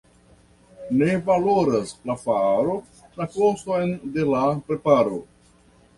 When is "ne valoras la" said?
1.01-2.15